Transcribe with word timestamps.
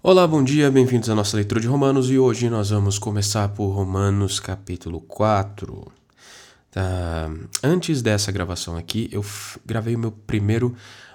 Olá, 0.00 0.28
bom 0.28 0.44
dia, 0.44 0.70
bem-vindos 0.70 1.10
à 1.10 1.14
nossa 1.14 1.36
leitura 1.36 1.60
de 1.60 1.66
Romanos 1.66 2.08
e 2.08 2.16
hoje 2.16 2.48
nós 2.48 2.70
vamos 2.70 3.00
começar 3.00 3.48
por 3.48 3.70
Romanos 3.70 4.38
capítulo 4.38 5.00
4. 5.00 5.90
Tá? 6.70 7.28
Antes 7.64 8.00
dessa 8.00 8.30
gravação 8.30 8.76
aqui, 8.76 9.08
eu 9.10 9.24
gravei 9.66 9.96
o 9.96 9.98
meu 9.98 10.12
primeiro 10.12 10.72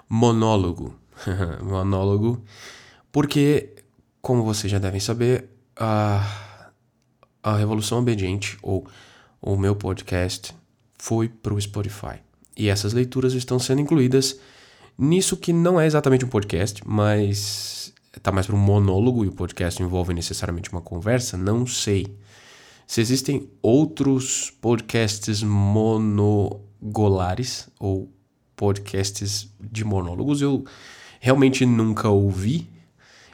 monólogo. 0.09 0.99
monólogo, 1.63 2.43
porque, 3.09 3.69
como 4.21 4.43
vocês 4.43 4.69
já 4.69 4.79
devem 4.79 4.99
saber, 4.99 5.47
a, 5.77 6.69
a 7.41 7.55
Revolução 7.55 7.99
Obediente, 7.99 8.57
ou 8.61 8.85
o 9.41 9.55
meu 9.55 9.77
podcast, 9.77 10.53
foi 10.99 11.29
para 11.29 11.53
o 11.53 11.61
Spotify. 11.61 12.19
E 12.55 12.67
essas 12.67 12.91
leituras 12.91 13.33
estão 13.33 13.57
sendo 13.59 13.79
incluídas 13.79 14.37
nisso 14.97 15.37
que 15.37 15.53
não 15.53 15.79
é 15.79 15.85
exatamente 15.85 16.25
um 16.25 16.29
podcast, 16.29 16.81
mas 16.85 17.92
tá 18.21 18.31
mais 18.31 18.45
para 18.45 18.55
um 18.55 18.59
monólogo 18.59 19.25
e 19.25 19.27
o 19.27 19.31
podcast 19.31 19.81
envolve 19.81 20.13
necessariamente 20.13 20.71
uma 20.71 20.81
conversa, 20.81 21.35
não 21.37 21.65
sei. 21.65 22.15
Se 22.85 23.01
existem 23.01 23.49
outros 23.61 24.51
podcasts 24.61 25.41
monogolares 25.41 26.59
ou 27.79 28.11
podcasts 28.55 29.49
de 29.59 29.83
monólogos, 29.83 30.41
eu 30.41 30.63
realmente 31.19 31.65
nunca 31.65 32.09
ouvi. 32.09 32.69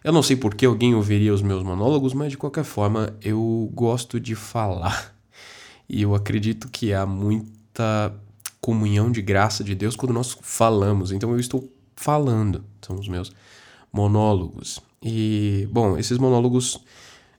Eu 0.03 0.13
não 0.13 0.23
sei 0.23 0.35
por 0.37 0.55
que 0.55 0.65
alguém 0.65 0.95
ouviria 0.95 1.33
os 1.33 1.41
meus 1.41 1.61
monólogos, 1.63 2.13
mas 2.13 2.31
de 2.31 2.37
qualquer 2.37 2.63
forma 2.63 3.13
eu 3.21 3.69
gosto 3.73 4.19
de 4.19 4.33
falar. 4.35 5.13
E 5.89 6.03
eu 6.03 6.13
acredito 6.15 6.69
que 6.69 6.93
há 6.93 7.05
muita 7.05 8.13
comunhão 8.61 9.11
de 9.11 9.21
graça 9.21 9.63
de 9.63 9.73
Deus 9.73 9.95
quando 9.95 10.13
nós 10.13 10.37
falamos. 10.41 11.11
Então 11.11 11.31
eu 11.31 11.39
estou 11.39 11.67
falando, 11.95 12.63
são 12.81 12.95
os 12.95 13.07
meus 13.07 13.31
monólogos. 13.91 14.79
E, 15.01 15.67
bom, 15.71 15.97
esses 15.97 16.17
monólogos 16.17 16.79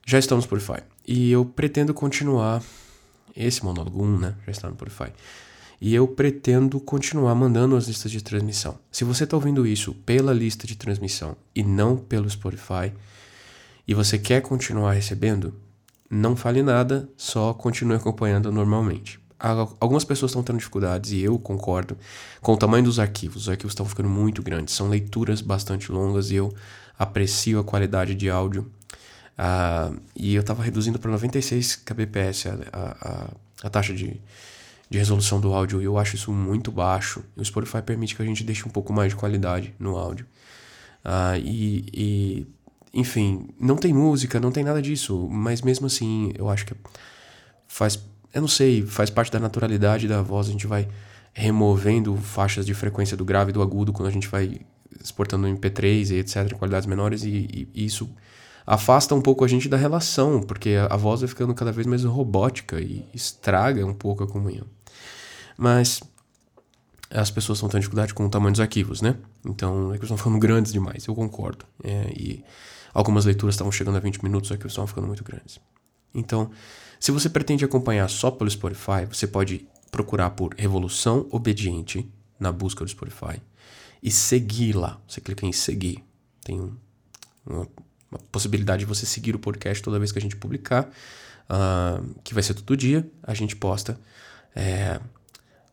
já 0.07 0.19
estão 0.19 0.37
no 0.37 0.43
Spotify. 0.43 0.83
E 1.07 1.31
eu 1.31 1.45
pretendo 1.45 1.95
continuar. 1.95 2.63
Esse 3.37 3.65
monólogo 3.65 4.03
1, 4.03 4.19
né? 4.19 4.35
Já 4.45 4.53
está 4.53 4.69
no 4.69 4.75
Spotify. 4.75 5.13
E 5.81 5.95
eu 5.95 6.07
pretendo 6.07 6.79
continuar 6.81 7.35
mandando 7.35 7.77
as 7.77 7.87
listas 7.87 8.11
de 8.11 8.23
transmissão. 8.23 8.79
Se 8.91 9.05
você 9.05 9.25
está 9.25 9.37
ouvindo 9.37 9.67
isso 9.67 9.95
pela 10.05 10.33
lista 10.33 10.67
de 10.67 10.77
transmissão 10.77 11.37
e 11.55 11.63
não 11.63 11.97
pelo 11.97 12.29
Spotify, 12.29 12.93
e 13.89 13.95
você 13.95 14.19
quer 14.19 14.43
continuar 14.43 14.93
recebendo, 14.93 15.55
não 16.11 16.37
fale 16.37 16.63
nada, 16.63 17.09
só 17.17 17.55
continue 17.55 17.97
acompanhando 17.97 18.53
normalmente. 18.53 19.19
Algumas 19.41 20.05
pessoas 20.05 20.31
estão 20.31 20.43
tendo 20.43 20.59
dificuldades, 20.59 21.13
e 21.13 21.21
eu 21.23 21.39
concordo, 21.39 21.97
com 22.43 22.53
o 22.53 22.57
tamanho 22.59 22.85
dos 22.85 22.99
arquivos. 22.99 23.43
Os 23.43 23.49
arquivos 23.49 23.73
estão 23.73 23.87
ficando 23.87 24.09
muito 24.09 24.43
grandes, 24.43 24.75
são 24.75 24.89
leituras 24.89 25.41
bastante 25.41 25.91
longas 25.91 26.31
e 26.31 26.35
eu 26.35 26.53
aprecio 26.99 27.59
a 27.59 27.65
qualidade 27.65 28.15
de 28.15 28.29
áudio. 28.29 28.71
Uh, 29.39 29.99
e 30.15 30.35
eu 30.35 30.43
estava 30.43 30.63
reduzindo 30.63 30.99
para 30.99 31.11
96 31.11 31.77
kbps 31.77 32.47
a, 32.47 32.53
a, 32.73 33.67
a 33.67 33.71
taxa 33.71 33.95
de, 33.95 34.21
de 34.91 34.99
resolução 34.99 35.41
do 35.41 35.55
áudio 35.55 35.81
e 35.81 35.87
eu 35.87 35.97
acho 35.97 36.17
isso 36.17 36.31
muito 36.31 36.71
baixo. 36.71 37.25
O 37.35 37.43
Spotify 37.43 37.81
permite 37.81 38.15
que 38.15 38.21
a 38.21 38.27
gente 38.27 38.45
deixe 38.45 38.69
um 38.69 38.71
pouco 38.71 38.93
mais 38.93 39.13
de 39.13 39.17
qualidade 39.17 39.75
no 39.79 39.97
áudio. 39.97 40.27
Uh, 41.03 41.41
e, 41.43 41.87
e, 41.95 42.47
enfim, 42.93 43.49
não 43.59 43.77
tem 43.77 43.95
música, 43.95 44.39
não 44.39 44.53
tem 44.53 44.63
nada 44.63 44.83
disso, 44.83 45.27
mas 45.31 45.63
mesmo 45.63 45.87
assim 45.87 46.35
eu 46.37 46.51
acho 46.51 46.67
que 46.67 46.75
faz 47.67 47.99
eu 48.33 48.41
não 48.41 48.49
sei, 48.49 48.83
faz 48.83 49.11
parte 49.11 49.31
da 49.31 49.39
naturalidade 49.39 50.07
da 50.07 50.23
voz, 50.23 50.49
a 50.49 50.53
gente 50.53 50.67
vai 50.67 50.89
removendo 51.33 52.17
faixas 52.17 52.67
de 52.67 52.75
frequência 52.75 53.17
do 53.17 53.25
grave 53.25 53.51
e 53.51 53.53
do 53.53 53.63
agudo 53.63 53.93
quando 53.93 54.09
a 54.09 54.13
gente 54.13 54.29
vai 54.29 54.61
exportando 55.01 55.47
MP3 55.47 56.11
e 56.11 56.15
etc, 56.19 56.53
qualidades 56.55 56.87
menores, 56.87 57.25
e, 57.25 57.69
e, 57.75 57.85
isso 57.87 58.11
afasta 58.67 59.15
um 59.15 59.21
pouco 59.21 59.45
a 59.45 59.49
gente 59.49 59.69
da 59.69 59.77
relação, 59.77 60.43
porque 60.43 60.71
a, 60.71 60.95
a, 60.95 60.97
voz 60.97 61.21
vai 61.21 61.29
ficando 61.29 61.55
cada 61.55 61.73
vez 61.73 61.87
mais 61.87 62.05
robótica 62.05 62.81
e 62.81 63.05
estraga 63.15 63.85
um 63.87 63.95
pouco 63.95 64.23
a 64.23 64.27
comunhão. 64.27 64.67
Mas 65.57 66.01
as 67.11 67.31
pessoas 67.31 67.59
estão 67.59 67.69
tendo 67.69 67.81
dificuldade 67.81 68.15
com 68.15 68.25
o 68.25 68.31
tamanho 68.31 68.53
dos 68.53 68.61
arquivos, 68.61 69.03
né? 69.03 69.17
Então, 69.45 69.93
é 69.93 69.99
que 69.99 70.05
estão 70.05 70.17
ficando 70.17 70.39
grandes 70.39 70.73
demais, 70.73 71.07
eu 71.07 71.15
concordo. 71.15 71.65
É, 71.83 72.13
e 72.15 72.45
algumas 72.95 73.25
leituras 73.25 73.55
estavam 73.55 73.73
chegando 73.73 73.97
a 73.97 74.01
20 74.01 74.23
minutos, 74.23 74.49
os 74.49 74.53
arquivos 74.53 74.73
estavam 74.73 74.87
ficando 74.87 75.07
muito 75.07 75.25
grandes. 75.25 75.61
Então, 76.15 76.51
se 77.01 77.11
você 77.11 77.31
pretende 77.31 77.65
acompanhar 77.65 78.09
só 78.09 78.31
pelo 78.31 78.51
Spotify, 78.51 79.07
você 79.09 79.27
pode 79.27 79.67
procurar 79.91 80.31
por 80.31 80.55
Revolução 80.55 81.27
Obediente 81.31 82.07
na 82.39 82.53
busca 82.53 82.85
do 82.85 82.91
Spotify 82.91 83.41
e 84.03 84.11
seguir 84.11 84.77
lá. 84.77 85.01
Você 85.09 85.19
clica 85.19 85.47
em 85.47 85.53
seguir. 85.53 86.05
Tem 86.45 86.61
um, 86.61 86.77
uma, 87.47 87.67
uma, 88.11 88.21
possibilidade 88.31 88.81
de 88.81 88.87
você 88.87 89.07
seguir 89.07 89.35
o 89.35 89.39
podcast 89.39 89.83
toda 89.83 89.99
vez 89.99 90.13
que 90.13 90.19
a 90.19 90.23
gente 90.23 90.37
publicar, 90.37 90.91
uh, 91.49 92.15
que 92.23 92.35
vai 92.35 92.43
ser 92.43 92.53
todo 92.53 92.77
dia. 92.77 93.11
A 93.23 93.33
gente 93.33 93.57
posta 93.57 93.99
é, 94.55 95.01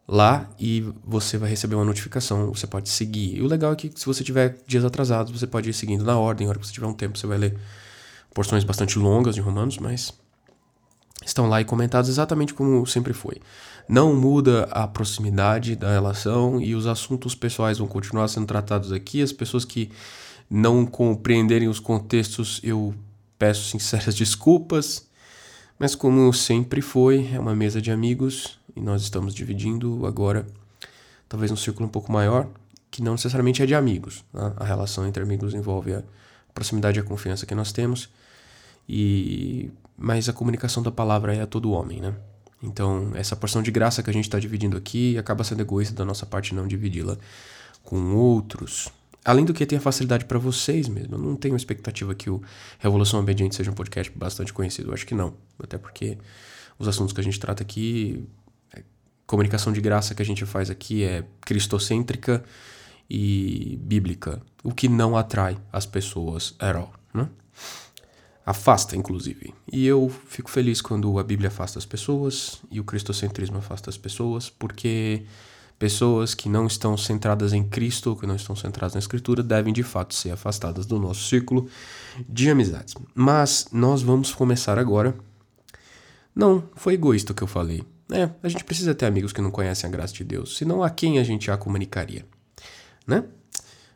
lá 0.07 0.49
e 0.57 0.81
você 1.03 1.37
vai 1.37 1.49
receber 1.49 1.75
uma 1.75 1.83
notificação. 1.83 2.53
Você 2.53 2.67
pode 2.67 2.87
seguir. 2.87 3.35
E 3.35 3.41
o 3.41 3.47
legal 3.47 3.73
é 3.73 3.75
que 3.75 3.91
se 3.93 4.05
você 4.05 4.23
tiver 4.23 4.57
dias 4.65 4.85
atrasados, 4.85 5.37
você 5.37 5.45
pode 5.45 5.69
ir 5.69 5.73
seguindo 5.73 6.05
na 6.05 6.17
ordem. 6.17 6.47
A 6.47 6.51
hora 6.51 6.59
que 6.59 6.65
você 6.65 6.73
tiver 6.73 6.87
um 6.87 6.93
tempo, 6.93 7.17
você 7.17 7.27
vai 7.27 7.37
ler 7.37 7.59
porções 8.33 8.63
bastante 8.63 8.97
longas 8.97 9.35
de 9.35 9.41
Romanos, 9.41 9.77
mas 9.77 10.13
estão 11.25 11.47
lá 11.47 11.61
e 11.61 11.65
comentados 11.65 12.09
exatamente 12.09 12.53
como 12.53 12.85
sempre 12.85 13.13
foi. 13.13 13.37
Não 13.87 14.13
muda 14.13 14.63
a 14.71 14.87
proximidade 14.87 15.75
da 15.75 15.91
relação 15.91 16.61
e 16.61 16.75
os 16.75 16.87
assuntos 16.87 17.33
pessoais 17.33 17.77
vão 17.77 17.87
continuar 17.87 18.27
sendo 18.27 18.45
tratados 18.45 18.91
aqui. 18.91 19.21
As 19.21 19.31
pessoas 19.31 19.63
que 19.63 19.89
não 20.49 20.85
compreenderem 20.85 21.67
os 21.67 21.79
contextos, 21.79 22.59
eu 22.63 22.93
peço 23.39 23.63
sinceras 23.69 24.15
desculpas. 24.15 25.07
Mas 25.79 25.95
como 25.95 26.33
sempre 26.33 26.81
foi, 26.81 27.29
é 27.33 27.39
uma 27.39 27.55
mesa 27.55 27.81
de 27.81 27.91
amigos 27.91 28.59
e 28.75 28.81
nós 28.81 29.01
estamos 29.01 29.33
dividindo 29.33 30.05
agora 30.05 30.45
talvez 31.29 31.51
um 31.51 31.55
círculo 31.55 31.87
um 31.87 31.91
pouco 31.91 32.11
maior, 32.11 32.47
que 32.89 33.01
não 33.01 33.13
necessariamente 33.13 33.61
é 33.61 33.65
de 33.65 33.75
amigos. 33.75 34.23
Né? 34.33 34.53
A 34.55 34.63
relação 34.63 35.05
entre 35.05 35.21
amigos 35.21 35.53
envolve 35.53 35.93
a 35.93 36.03
proximidade 36.53 36.99
e 36.99 37.01
a 37.01 37.03
confiança 37.03 37.45
que 37.45 37.53
nós 37.53 37.71
temos. 37.71 38.09
E 38.87 39.71
mas 39.97 40.29
a 40.29 40.33
comunicação 40.33 40.83
da 40.83 40.91
palavra 40.91 41.35
é 41.35 41.41
a 41.41 41.47
todo 41.47 41.71
homem, 41.71 41.99
né? 41.99 42.13
Então, 42.61 43.11
essa 43.15 43.35
porção 43.35 43.61
de 43.63 43.71
graça 43.71 44.03
que 44.03 44.09
a 44.09 44.13
gente 44.13 44.25
está 44.25 44.39
dividindo 44.39 44.77
aqui 44.77 45.17
acaba 45.17 45.43
sendo 45.43 45.61
egoísta 45.61 45.95
da 45.95 46.05
nossa 46.05 46.25
parte 46.25 46.53
não 46.53 46.67
dividi-la 46.67 47.17
com 47.83 48.15
outros. 48.15 48.89
Além 49.23 49.43
do 49.43 49.53
que 49.53 49.65
tem 49.65 49.77
a 49.77 49.81
facilidade 49.81 50.25
para 50.25 50.39
vocês 50.39 50.87
mesmo. 50.87 51.15
Eu 51.15 51.19
não 51.19 51.35
tenho 51.35 51.55
expectativa 51.55 52.15
que 52.15 52.29
o 52.29 52.41
Revolução 52.79 53.19
Obediente 53.19 53.55
seja 53.55 53.71
um 53.71 53.73
podcast 53.73 54.11
bastante 54.15 54.53
conhecido. 54.53 54.89
Eu 54.89 54.93
acho 54.93 55.05
que 55.05 55.13
não. 55.13 55.33
Até 55.61 55.77
porque 55.77 56.17
os 56.79 56.87
assuntos 56.87 57.13
que 57.13 57.19
a 57.19 57.23
gente 57.23 57.39
trata 57.39 57.61
aqui, 57.61 58.23
a 58.73 58.79
é, 58.79 58.83
comunicação 59.25 59.73
de 59.73 59.81
graça 59.81 60.15
que 60.15 60.21
a 60.21 60.25
gente 60.25 60.45
faz 60.45 60.69
aqui 60.69 61.03
é 61.03 61.25
cristocêntrica 61.41 62.43
e 63.09 63.77
bíblica. 63.81 64.41
O 64.63 64.73
que 64.73 64.87
não 64.87 65.17
atrai 65.17 65.57
as 65.71 65.85
pessoas 65.85 66.55
at 66.59 66.75
all, 66.75 66.93
né? 67.13 67.27
Afasta, 68.47 68.95
inclusive. 68.95 69.53
E 69.69 69.85
eu 69.85 70.09
fico 70.29 70.49
feliz 70.49 70.79
quando 70.79 71.19
a 71.19 71.23
Bíblia 71.23 71.49
afasta 71.49 71.77
as 71.77 71.85
pessoas 71.85 72.61
e 72.71 72.79
o 72.79 72.83
cristocentrismo 72.85 73.57
afasta 73.57 73.89
as 73.89 73.97
pessoas, 73.97 74.49
porque 74.49 75.25
pessoas 75.77 76.33
que 76.33 76.47
não 76.47 76.65
estão 76.65 76.95
centradas 76.95 77.51
em 77.51 77.61
Cristo, 77.61 78.15
que 78.15 78.25
não 78.25 78.37
estão 78.37 78.55
centradas 78.55 78.93
na 78.93 78.99
Escritura, 78.99 79.43
devem 79.43 79.73
de 79.73 79.83
fato 79.83 80.15
ser 80.15 80.31
afastadas 80.31 80.85
do 80.85 80.97
nosso 80.97 81.27
círculo 81.27 81.67
de 82.27 82.49
amizades. 82.49 82.93
Mas 83.13 83.67
nós 83.69 84.01
vamos 84.01 84.33
começar 84.33 84.79
agora. 84.79 85.13
Não, 86.33 86.63
foi 86.73 86.93
egoísta 86.93 87.33
o 87.33 87.35
que 87.35 87.43
eu 87.43 87.47
falei. 87.47 87.83
É, 88.09 88.29
a 88.41 88.47
gente 88.47 88.63
precisa 88.63 88.95
ter 88.95 89.07
amigos 89.07 89.33
que 89.33 89.41
não 89.41 89.51
conhecem 89.51 89.89
a 89.89 89.91
graça 89.91 90.13
de 90.13 90.23
Deus, 90.23 90.55
senão 90.55 90.81
a 90.81 90.89
quem 90.89 91.19
a 91.19 91.23
gente 91.23 91.51
a 91.51 91.57
comunicaria, 91.57 92.25
né? 93.05 93.25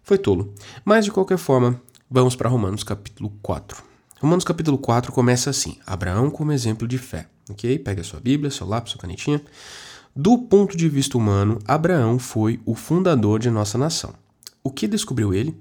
Foi 0.03 0.17
tolo. 0.17 0.53
Mas 0.83 1.05
de 1.05 1.11
qualquer 1.11 1.37
forma, 1.37 1.81
vamos 2.09 2.35
para 2.35 2.49
Romanos 2.49 2.83
capítulo 2.83 3.31
4. 3.41 3.90
Romanos 4.21 4.43
capítulo 4.45 4.77
4 4.77 5.11
começa 5.11 5.49
assim: 5.49 5.79
Abraão 5.83 6.29
como 6.29 6.51
exemplo 6.51 6.87
de 6.87 6.99
fé. 6.99 7.27
Ok? 7.49 7.79
Pega 7.79 8.01
a 8.01 8.03
sua 8.03 8.19
Bíblia, 8.19 8.51
seu 8.51 8.67
lápis, 8.67 8.91
sua 8.91 9.01
canetinha. 9.01 9.41
Do 10.15 10.37
ponto 10.37 10.77
de 10.77 10.87
vista 10.87 11.17
humano, 11.17 11.57
Abraão 11.65 12.19
foi 12.19 12.59
o 12.63 12.75
fundador 12.75 13.39
de 13.39 13.49
nossa 13.49 13.79
nação. 13.79 14.13
O 14.63 14.69
que 14.69 14.87
descobriu 14.87 15.33
ele? 15.33 15.59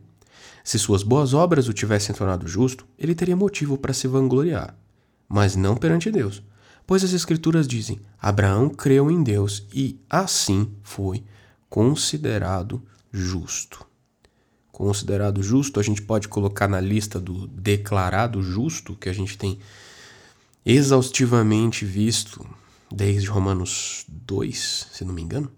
Se 0.62 0.79
suas 0.79 1.03
boas 1.03 1.33
obras 1.33 1.69
o 1.69 1.73
tivessem 1.73 2.15
tornado 2.15 2.47
justo, 2.47 2.85
ele 2.99 3.15
teria 3.15 3.35
motivo 3.35 3.79
para 3.79 3.95
se 3.95 4.07
vangloriar, 4.07 4.77
mas 5.27 5.57
não 5.57 5.75
perante 5.75 6.11
Deus. 6.11 6.43
Pois 6.87 7.03
as 7.03 7.15
Escrituras 7.15 7.67
dizem: 7.67 7.99
Abraão 8.21 8.69
creu 8.69 9.11
em 9.11 9.23
Deus 9.23 9.67
e 9.73 9.99
assim 10.11 10.71
foi 10.83 11.25
considerado 11.71 12.83
justo 13.11 13.89
considerado 14.81 15.43
justo, 15.43 15.79
a 15.79 15.82
gente 15.82 16.00
pode 16.00 16.27
colocar 16.27 16.67
na 16.67 16.81
lista 16.81 17.21
do 17.21 17.47
declarado 17.49 18.43
justo, 18.43 18.97
que 18.97 19.11
a 19.11 19.12
gente 19.12 19.37
tem 19.37 19.59
exaustivamente 20.65 21.85
visto 21.85 22.43
desde 22.91 23.29
Romanos 23.29 24.06
2, 24.09 24.87
se 24.91 25.05
não 25.05 25.12
me 25.12 25.21
engano. 25.21 25.53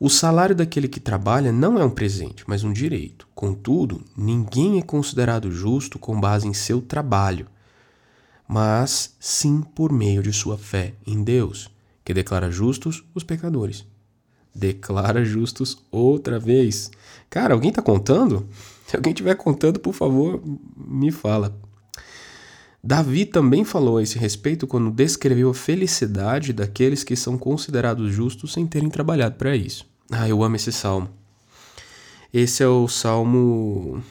O 0.00 0.10
salário 0.10 0.56
daquele 0.56 0.88
que 0.88 0.98
trabalha 0.98 1.52
não 1.52 1.78
é 1.78 1.84
um 1.84 1.90
presente, 1.90 2.42
mas 2.48 2.64
um 2.64 2.72
direito. 2.72 3.28
Contudo, 3.32 4.02
ninguém 4.16 4.80
é 4.80 4.82
considerado 4.82 5.52
justo 5.52 5.96
com 5.96 6.20
base 6.20 6.48
em 6.48 6.52
seu 6.52 6.82
trabalho, 6.82 7.46
mas 8.48 9.14
sim 9.20 9.62
por 9.62 9.92
meio 9.92 10.20
de 10.20 10.32
sua 10.32 10.58
fé 10.58 10.94
em 11.06 11.22
Deus, 11.22 11.70
que 12.04 12.12
declara 12.12 12.50
justos 12.50 13.04
os 13.14 13.22
pecadores. 13.22 13.86
Declara 14.56 15.22
justos 15.22 15.76
outra 15.90 16.38
vez. 16.38 16.90
Cara, 17.28 17.52
alguém 17.52 17.70
tá 17.70 17.82
contando? 17.82 18.48
Se 18.86 18.96
alguém 18.96 19.12
estiver 19.12 19.34
contando, 19.34 19.78
por 19.78 19.92
favor, 19.92 20.42
me 20.76 21.12
fala. 21.12 21.54
Davi 22.82 23.26
também 23.26 23.64
falou 23.64 23.98
a 23.98 24.02
esse 24.02 24.18
respeito 24.18 24.66
quando 24.66 24.90
descreveu 24.90 25.50
a 25.50 25.54
felicidade 25.54 26.52
daqueles 26.52 27.04
que 27.04 27.16
são 27.16 27.36
considerados 27.36 28.14
justos 28.14 28.52
sem 28.52 28.66
terem 28.66 28.88
trabalhado 28.88 29.34
para 29.34 29.54
isso. 29.54 29.86
Ah, 30.10 30.26
eu 30.26 30.42
amo 30.42 30.56
esse 30.56 30.72
salmo. 30.72 31.10
Esse 32.32 32.62
é 32.62 32.68
o 32.68 32.88
salmo. 32.88 34.02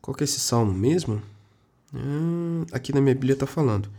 Qual 0.00 0.14
que 0.14 0.22
é 0.22 0.26
esse 0.26 0.40
salmo 0.40 0.72
mesmo? 0.72 1.20
Ah, 1.92 2.66
aqui 2.72 2.94
na 2.94 3.00
minha 3.00 3.14
Bíblia 3.14 3.34
está 3.34 3.46
falando. 3.46 3.90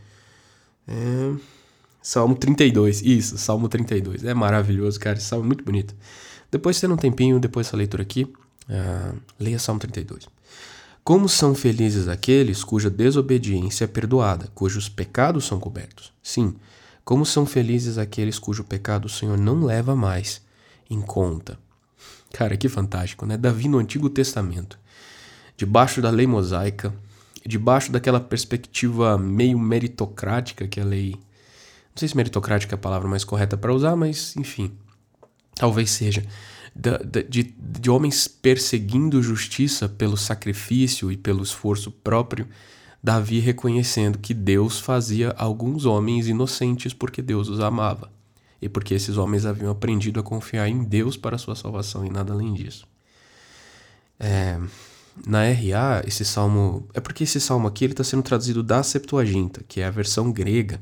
É... 0.88 1.59
Salmo 2.02 2.36
32. 2.36 3.02
Isso, 3.02 3.38
Salmo 3.38 3.68
32. 3.68 4.24
É 4.24 4.34
maravilhoso, 4.34 5.00
cara. 5.00 5.18
Esse 5.18 5.28
salmo 5.28 5.46
é 5.46 5.48
muito 5.48 5.64
bonito. 5.64 5.96
Depois, 6.52 6.80
tendo 6.80 6.94
um 6.94 6.98
tempinho, 6.98 7.40
depois 7.40 7.68
dessa 7.68 7.78
leitura 7.78 8.04
aqui, 8.04 8.24
uh, 8.24 9.18
leia 9.40 9.60
Salmo 9.60 9.80
32. 9.80 10.28
Como 11.04 11.28
são 11.28 11.56
felizes 11.56 12.08
aqueles 12.08 12.64
cuja 12.64 12.90
desobediência 12.90 13.86
é 13.86 13.88
perdoada, 13.88 14.48
cujos 14.54 14.88
pecados 14.88 15.46
são 15.46 15.60
cobertos. 15.60 16.12
Sim, 16.22 16.56
como 17.04 17.26
são 17.26 17.46
felizes 17.46 17.98
aqueles 17.98 18.38
cujo 18.38 18.64
pecado 18.64 19.06
o 19.06 19.10
Senhor 19.10 19.38
não 19.38 19.64
leva 19.64 19.96
mais 19.96 20.42
em 20.90 21.02
conta. 21.02 21.58
Cara, 22.32 22.56
que 22.56 22.70
fantástico, 22.70 23.26
né? 23.26 23.38
Davi 23.38 23.68
no 23.68 23.80
Antigo 23.80 24.10
Testamento, 24.10 24.78
debaixo 25.58 26.02
da 26.02 26.12
lei 26.12 26.28
mosaica, 26.28 26.94
debaixo 27.44 27.92
daquela 27.92 28.20
perspectiva 28.20 29.18
meio 29.18 29.58
meritocrática 29.58 30.68
que 30.68 30.80
a 30.80 30.86
lei. 30.86 31.16
Não 31.94 32.00
sei 32.00 32.08
se 32.08 32.16
meritocrática 32.16 32.76
é 32.76 32.78
a 32.78 32.80
palavra 32.80 33.08
mais 33.08 33.24
correta 33.24 33.58
para 33.58 33.74
usar, 33.74 33.96
mas 33.96 34.36
enfim, 34.36 34.72
talvez 35.56 35.92
seja. 35.92 36.24
De, 36.76 37.24
de, 37.24 37.44
de 37.44 37.90
homens 37.90 38.28
perseguindo 38.28 39.22
justiça 39.22 39.90
pelo 39.90 40.16
sacrifício 40.16 41.12
e 41.12 41.18
pelo 41.18 41.44
esforço 41.44 41.92
próprio, 41.92 42.48
Davi 43.04 43.40
reconhecendo 43.40 44.20
que 44.20 44.34
Deus 44.34 44.80
fazia 44.80 45.34
alguns 45.38 45.86
homens 45.86 46.28
inocentes 46.28 46.94
porque 46.94 47.22
Deus 47.22 47.50
os 47.50 47.60
amava 47.60 48.12
e 48.62 48.68
porque 48.68 48.94
esses 48.94 49.18
homens 49.18 49.46
haviam 49.46 49.72
aprendido 49.72 50.20
a 50.20 50.24
confiar 50.24 50.68
em 50.68 50.84
Deus 50.84 51.16
para 51.16 51.38
sua 51.38 51.56
salvação 51.56 52.06
e 52.06 52.10
nada 52.10 52.34
além 52.34 52.54
disso. 52.54 52.86
É, 54.20 54.60
na 55.26 55.44
RA, 55.44 56.04
esse 56.06 56.26
salmo. 56.26 56.88
É 56.94 57.00
porque 57.00 57.24
esse 57.24 57.40
salmo 57.40 57.68
aqui 57.68 57.86
está 57.86 58.04
sendo 58.04 58.24
traduzido 58.24 58.62
da 58.62 58.84
Septuaginta, 58.84 59.64
que 59.68 59.80
é 59.80 59.86
a 59.86 59.92
versão 59.92 60.32
grega 60.32 60.82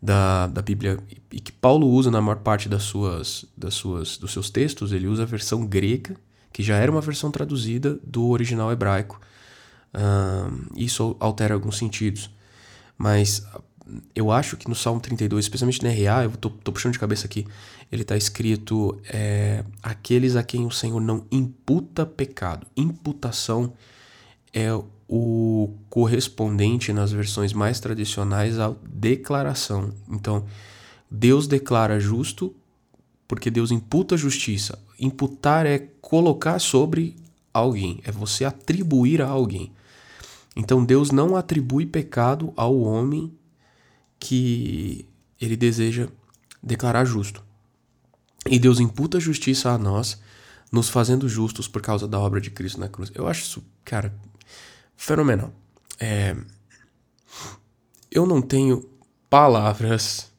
da, 0.00 0.46
da 0.46 0.62
Bíblia, 0.62 0.98
e 1.30 1.40
que 1.40 1.52
Paulo 1.52 1.88
usa 1.88 2.10
na 2.10 2.20
maior 2.20 2.38
parte 2.38 2.68
das 2.68 2.84
suas, 2.84 3.44
das 3.56 3.74
suas, 3.74 4.16
dos 4.16 4.32
seus 4.32 4.48
textos, 4.48 4.92
ele 4.92 5.06
usa 5.06 5.24
a 5.24 5.26
versão 5.26 5.66
grega, 5.66 6.16
que 6.52 6.62
já 6.62 6.76
era 6.76 6.90
uma 6.90 7.00
versão 7.00 7.30
traduzida 7.30 7.98
do 8.04 8.28
original 8.28 8.72
hebraico. 8.72 9.20
Isso 10.76 11.16
altera 11.20 11.54
alguns 11.54 11.78
sentidos. 11.78 12.30
Mas 12.96 13.46
eu 14.14 14.30
acho 14.30 14.56
que 14.56 14.68
no 14.68 14.74
Salmo 14.74 15.00
32, 15.00 15.44
especialmente 15.44 15.82
na 15.82 15.90
RA, 15.90 16.24
eu 16.24 16.30
tô, 16.32 16.50
tô 16.50 16.72
puxando 16.72 16.92
de 16.92 16.98
cabeça 16.98 17.26
aqui, 17.26 17.46
ele 17.90 18.02
está 18.02 18.16
escrito: 18.16 19.00
é, 19.08 19.64
aqueles 19.82 20.36
a 20.36 20.42
quem 20.42 20.66
o 20.66 20.70
Senhor 20.70 21.00
não 21.00 21.26
imputa 21.30 22.04
pecado. 22.04 22.66
Imputação 22.76 23.72
é 24.52 24.68
o 25.08 25.74
correspondente 25.88 26.92
nas 26.92 27.10
versões 27.10 27.54
mais 27.54 27.80
tradicionais 27.80 28.58
à 28.58 28.74
declaração. 28.86 29.90
Então, 30.08 30.44
Deus 31.10 31.46
declara 31.46 31.98
justo 31.98 32.54
porque 33.26 33.50
Deus 33.50 33.70
imputa 33.70 34.16
justiça. 34.16 34.78
Imputar 35.00 35.64
é 35.64 35.78
colocar 36.00 36.58
sobre 36.58 37.16
alguém, 37.52 38.00
é 38.04 38.12
você 38.12 38.44
atribuir 38.44 39.22
a 39.22 39.28
alguém. 39.28 39.72
Então, 40.54 40.84
Deus 40.84 41.10
não 41.10 41.36
atribui 41.36 41.86
pecado 41.86 42.52
ao 42.54 42.78
homem 42.80 43.32
que 44.18 45.06
ele 45.40 45.56
deseja 45.56 46.08
declarar 46.62 47.04
justo. 47.04 47.42
E 48.46 48.58
Deus 48.58 48.80
imputa 48.80 49.20
justiça 49.20 49.70
a 49.70 49.78
nós, 49.78 50.20
nos 50.70 50.88
fazendo 50.88 51.28
justos 51.28 51.68
por 51.68 51.80
causa 51.80 52.06
da 52.06 52.18
obra 52.18 52.40
de 52.40 52.50
Cristo 52.50 52.80
na 52.80 52.88
cruz. 52.88 53.10
Eu 53.14 53.26
acho 53.26 53.42
isso, 53.42 53.64
cara, 53.84 54.14
fenomenal. 54.98 55.54
É, 55.98 56.36
eu 58.10 58.26
não 58.26 58.42
tenho 58.42 58.82
palavras, 59.30 60.30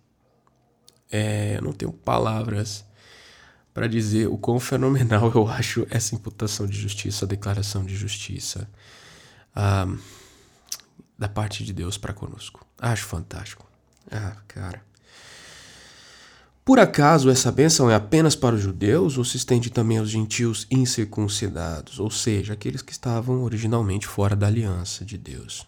é, 1.10 1.58
eu 1.58 1.62
não 1.62 1.74
tenho 1.74 1.92
palavras 1.92 2.86
para 3.74 3.88
dizer 3.88 4.28
o 4.28 4.38
quão 4.38 4.60
fenomenal 4.60 5.32
eu 5.34 5.48
acho 5.48 5.88
essa 5.90 6.14
imputação 6.14 6.68
de 6.68 6.78
justiça, 6.78 7.26
a 7.26 7.28
declaração 7.28 7.86
de 7.86 7.96
justiça 7.96 8.70
ah, 9.56 9.88
da 11.18 11.30
parte 11.30 11.64
de 11.64 11.72
Deus 11.72 11.98
para 11.98 12.14
conosco. 12.14 12.66
Acho 12.78 13.06
fantástico. 13.06 13.66
Ah, 14.12 14.36
cara. 14.48 14.89
Por 16.70 16.80
acaso 16.80 17.32
essa 17.32 17.52
bênção 17.52 17.90
é 17.90 17.96
apenas 17.96 18.36
para 18.36 18.54
os 18.54 18.62
judeus 18.62 19.18
ou 19.18 19.26
se 19.26 19.38
estende 19.38 19.72
também 19.72 19.98
aos 19.98 20.08
gentios 20.08 20.68
incircuncidados, 20.70 22.00
ou 22.00 22.12
seja, 22.12 22.54
aqueles 22.54 22.84
que 22.84 22.92
estavam 22.92 23.42
originalmente 23.44 24.06
fora 24.06 24.36
da 24.36 24.46
aliança 24.46 25.04
de 25.04 25.18
Deus? 25.18 25.66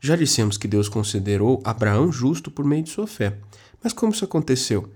Já 0.00 0.16
dissemos 0.16 0.56
que 0.56 0.66
Deus 0.66 0.88
considerou 0.88 1.60
Abraão 1.62 2.10
justo 2.10 2.50
por 2.50 2.64
meio 2.64 2.82
de 2.82 2.88
sua 2.88 3.06
fé. 3.06 3.36
Mas 3.84 3.92
como 3.92 4.14
isso 4.14 4.24
aconteceu? 4.24 4.90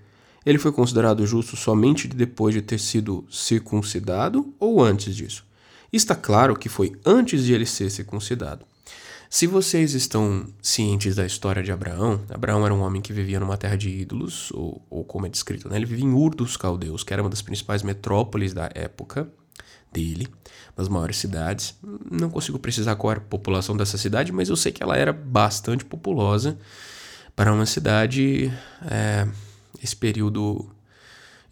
Ele 0.47 0.57
foi 0.57 0.73
considerado 0.73 1.27
justo 1.27 1.59
somente 1.59 2.09
depois 2.09 2.55
de 2.55 2.63
ter 2.63 2.81
sido 2.81 3.27
circuncidado 3.31 4.51
ou 4.59 4.83
antes 4.83 5.15
disso? 5.15 5.45
Está 5.93 6.15
claro 6.15 6.57
que 6.57 6.71
foi 6.71 6.99
antes 7.05 7.45
de 7.45 7.53
ele 7.53 7.67
ser 7.67 7.91
circuncidado. 7.91 8.65
Se 9.35 9.49
vocês 9.49 9.95
estão 9.95 10.47
cientes 10.63 11.17
da 11.17 11.27
história 11.27 11.61
de 11.61 11.73
Abraão, 11.73 12.21
Abraão 12.33 12.65
era 12.65 12.73
um 12.73 12.83
homem 12.83 13.03
que 13.03 13.13
vivia 13.13 13.41
numa 13.41 13.57
terra 13.57 13.75
de 13.75 13.91
ídolos, 13.91 14.53
ou, 14.53 14.81
ou 14.89 15.05
como 15.05 15.27
é 15.27 15.29
descrito, 15.29 15.69
né? 15.69 15.75
ele 15.75 15.87
vivia 15.87 16.05
em 16.05 16.13
Ur 16.13 16.37
dos 16.37 16.57
Caldeus, 16.57 17.03
que 17.03 17.13
era 17.13 17.21
uma 17.21 17.29
das 17.29 17.43
principais 17.43 17.83
metrópoles 17.83 18.55
da 18.55 18.71
época 18.73 19.29
dele, 19.93 20.29
das 20.77 20.89
maiores 20.89 21.17
cidades. 21.17 21.77
Não 22.09 22.31
consigo 22.31 22.61
precisar 22.61 22.95
qual 22.95 23.11
era 23.11 23.21
a 23.21 23.25
população 23.25 23.77
dessa 23.77 23.99
cidade, 23.99 24.31
mas 24.31 24.51
eu 24.51 24.55
sei 24.55 24.71
que 24.71 24.85
ela 24.85 24.97
era 24.97 25.13
bastante 25.13 25.85
populosa 25.85 26.57
para 27.35 27.53
uma 27.53 27.67
cidade, 27.67 28.53
é, 28.89 29.27
esse 29.83 29.97
período 29.97 30.71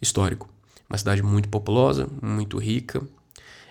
histórico. 0.01 0.47
Uma 0.89 0.97
cidade 0.97 1.21
muito 1.21 1.49
populosa, 1.49 2.07
muito 2.21 2.57
rica. 2.57 3.05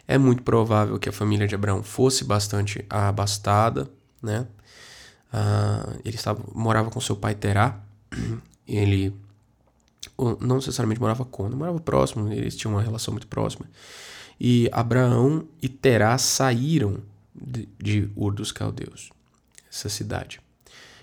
É 0.06 0.18
muito 0.18 0.42
provável 0.42 0.98
que 0.98 1.08
a 1.08 1.12
família 1.12 1.48
de 1.48 1.54
Abraão 1.54 1.82
fosse 1.82 2.24
bastante 2.24 2.84
abastada, 2.90 3.88
né? 4.22 4.46
Uh, 5.32 6.00
ele 6.04 6.16
estava, 6.16 6.42
morava 6.54 6.90
com 6.90 7.00
seu 7.00 7.16
pai 7.16 7.34
Terá. 7.34 7.80
Ele 8.68 9.12
não 10.40 10.56
necessariamente 10.56 11.00
morava 11.00 11.24
com, 11.24 11.48
morava 11.50 11.80
próximo, 11.80 12.32
eles 12.32 12.56
tinham 12.56 12.74
uma 12.74 12.82
relação 12.82 13.12
muito 13.12 13.26
próxima. 13.26 13.66
E 14.40 14.68
Abraão 14.72 15.46
e 15.60 15.68
Terá 15.68 16.16
saíram 16.16 16.98
de, 17.34 17.68
de 17.78 18.10
Ur 18.14 18.32
dos 18.32 18.52
Caldeus, 18.52 19.10
essa 19.70 19.88
cidade. 19.88 20.40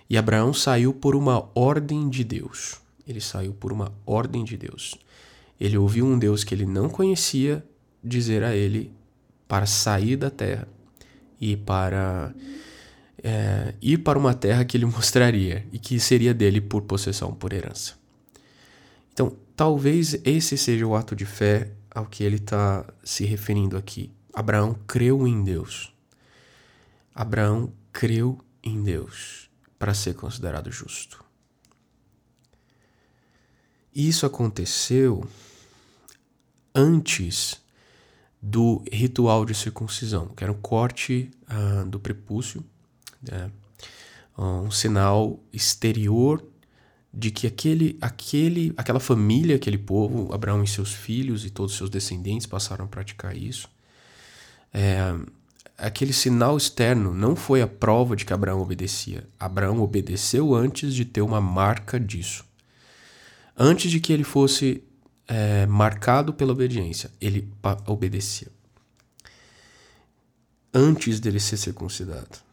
E 0.10 0.18
Abraão 0.18 0.54
saiu 0.54 0.94
por 0.94 1.16
uma 1.16 1.50
ordem 1.54 2.10
de 2.10 2.24
Deus. 2.24 2.80
Ele 3.08 3.22
saiu 3.22 3.54
por 3.54 3.72
uma 3.72 3.92
ordem 4.06 4.44
de 4.44 4.58
Deus. 4.58 4.96
Ele 5.60 5.78
ouviu 5.78 6.06
um 6.06 6.18
Deus 6.18 6.44
que 6.44 6.56
ele 6.56 6.66
não 6.66 6.90
conhecia 6.90 7.64
dizer 8.04 8.44
a 8.44 8.56
ele 8.56 8.92
para 9.48 9.66
sair 9.66 10.16
da 10.16 10.30
terra 10.30 10.68
e 11.40 11.56
para 11.56 12.34
é, 13.24 13.74
ir 13.82 14.00
para 14.00 14.18
uma 14.18 14.34
terra 14.34 14.66
que 14.66 14.78
ele 14.78 14.86
mostraria 14.88 15.66
e 15.72 15.80
que 15.80 16.00
seria 16.00 16.34
dele 16.34 16.62
por 16.62 16.84
possessão, 16.84 17.34
por 17.34 17.54
herança. 17.54 17.98
Então, 19.14 19.36
talvez 19.56 20.20
esse 20.24 20.58
seja 20.58 20.86
o 20.86 20.96
ato 20.96 21.16
de 21.16 21.26
fé 21.26 21.72
ao 21.92 22.06
que 22.06 22.24
ele 22.24 22.38
está 22.38 22.86
se 23.04 23.26
referindo 23.26 23.76
aqui. 23.78 24.12
Abraão 24.34 24.76
creu 24.88 25.28
em 25.28 25.44
Deus. 25.44 25.94
Abraão 27.14 27.74
creu 27.92 28.40
em 28.64 28.82
Deus 28.82 29.50
para 29.78 29.94
ser 29.94 30.14
considerado 30.14 30.72
justo. 30.72 31.24
Isso 33.94 34.26
aconteceu 34.26 35.28
antes 36.74 37.60
do 38.42 38.84
ritual 38.92 39.46
de 39.46 39.54
circuncisão, 39.54 40.28
que 40.30 40.44
era 40.44 40.54
o 40.54 40.56
corte 40.56 41.30
uh, 41.50 41.86
do 41.86 42.00
prepúcio, 42.00 42.64
né? 43.22 43.52
um 44.38 44.72
sinal 44.72 45.40
exterior 45.52 46.44
de 47.14 47.32
que 47.32 47.48
aquele, 47.48 47.98
aquele, 48.00 48.74
aquela 48.78 49.00
família, 49.00 49.56
aquele 49.56 49.78
povo, 49.78 50.34
Abraão 50.34 50.64
e 50.64 50.68
seus 50.68 50.94
filhos 50.94 51.46
e 51.46 51.50
todos 51.50 51.74
os 51.74 51.78
seus 51.78 51.90
descendentes 51.90 52.46
passaram 52.46 52.86
a 52.86 52.88
praticar 52.88 53.36
isso. 53.36 53.68
É, 54.74 55.16
aquele 55.78 56.14
sinal 56.14 56.56
externo 56.56 57.14
não 57.14 57.36
foi 57.36 57.62
a 57.62 57.68
prova 57.68 58.16
de 58.16 58.26
que 58.26 58.34
Abraão 58.34 58.62
obedecia. 58.62 59.28
Abraão 59.40 59.82
obedeceu 59.82 60.54
antes 60.54 60.94
de 60.94 61.04
ter 61.04 61.22
uma 61.22 61.42
marca 61.42 62.00
disso. 62.00 62.46
Antes 63.58 63.92
de 63.92 64.00
que 64.00 64.14
ele 64.14 64.24
fosse 64.24 64.84
é, 65.28 65.66
marcado 65.66 66.34
pela 66.34 66.54
obediência, 66.54 67.12
ele 67.20 67.52
obedecia. 67.88 68.48
Antes 70.74 71.20
dele 71.20 71.40
ser 71.40 71.58
circuncidado. 71.58 72.49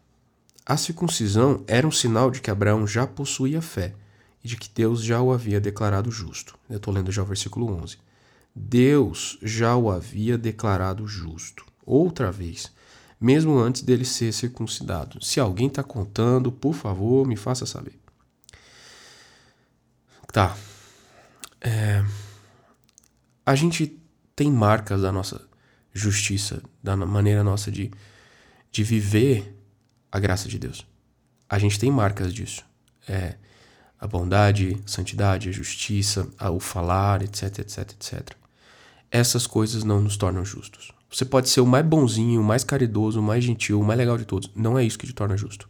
A 0.68 0.76
circuncisão 0.76 1.62
era 1.68 1.87
um 1.87 1.92
sinal 1.92 2.28
de 2.28 2.40
que 2.40 2.50
Abraão 2.50 2.88
já 2.88 3.06
possuía 3.06 3.62
fé 3.62 3.94
e 4.42 4.49
de 4.49 4.56
que 4.56 4.68
Deus 4.68 5.00
já 5.00 5.23
o 5.23 5.32
havia 5.32 5.61
declarado 5.61 6.11
justo. 6.11 6.58
Eu 6.68 6.78
estou 6.78 6.92
lendo 6.92 7.12
já 7.12 7.23
o 7.23 7.26
versículo 7.26 7.73
11. 7.73 7.99
Deus 8.52 9.38
já 9.40 9.76
o 9.76 9.88
havia 9.88 10.37
declarado 10.37 11.06
justo. 11.06 11.64
Outra 11.85 12.32
vez, 12.32 12.73
mesmo 13.20 13.56
antes 13.56 13.82
dele 13.82 14.04
ser 14.04 14.32
circuncidado. 14.32 15.25
Se 15.25 15.38
alguém 15.38 15.68
está 15.68 15.85
contando, 15.85 16.50
por 16.50 16.75
favor, 16.75 17.25
me 17.25 17.37
faça 17.37 17.64
saber. 17.64 17.96
Tá. 20.32 20.56
É, 21.61 22.04
a 23.44 23.54
gente 23.54 24.02
tem 24.35 24.50
marcas 24.50 25.00
da 25.00 25.12
nossa 25.12 25.49
justiça, 25.94 26.61
da 26.82 26.96
maneira 26.96 27.44
nossa 27.44 27.70
de, 27.70 27.92
de 28.73 28.82
viver 28.82 29.55
a 30.16 30.18
graça 30.18 30.49
de 30.49 30.58
Deus. 30.58 30.87
A 31.46 31.58
gente 31.58 31.78
tem 31.78 31.90
marcas 31.90 32.32
disso. 32.32 32.64
É, 33.06 33.35
a 34.00 34.06
bondade, 34.06 34.80
a 34.82 34.88
santidade, 34.88 35.50
a 35.50 35.52
justiça, 35.52 36.26
o 36.40 36.58
falar, 36.58 37.20
etc, 37.20 37.58
etc, 37.58 37.78
etc. 37.90 38.30
Essas 39.11 39.46
coisas 39.46 39.85
não 39.85 40.00
nos 40.00 40.16
tornam 40.16 40.42
justos. 40.42 40.90
Você 41.11 41.26
pode 41.26 41.50
ser 41.50 41.61
o 41.61 41.66
mais 41.66 41.85
bonzinho, 41.85 42.40
o 42.40 42.44
mais 42.44 42.64
caridoso, 42.64 43.20
o 43.20 43.23
mais 43.23 43.44
gentil, 43.44 43.78
o 43.78 43.85
mais 43.85 43.99
legal 43.99 44.16
de 44.16 44.25
todos. 44.25 44.50
Não 44.56 44.78
é 44.78 44.85
isso 44.85 44.99
que 44.99 45.06
te 45.06 45.12
torna 45.12 45.37
justo. 45.37 45.68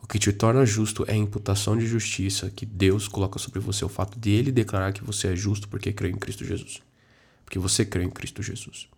O 0.00 0.06
que 0.06 0.18
te 0.18 0.32
torna 0.32 0.64
justo 0.64 1.04
é 1.08 1.12
a 1.14 1.16
imputação 1.16 1.76
de 1.76 1.84
justiça 1.84 2.50
que 2.50 2.64
Deus 2.64 3.08
coloca 3.08 3.36
sobre 3.40 3.58
você, 3.58 3.84
o 3.84 3.88
fato 3.88 4.16
de 4.16 4.30
Ele 4.30 4.52
declarar 4.52 4.92
que 4.92 5.02
você 5.02 5.32
é 5.32 5.36
justo 5.36 5.68
porque 5.68 5.92
crê 5.92 6.08
em 6.08 6.16
Cristo 6.16 6.44
Jesus. 6.44 6.80
Porque 7.44 7.58
você 7.58 7.84
crê 7.84 8.04
em 8.04 8.10
Cristo 8.10 8.44
Jesus. 8.44 8.88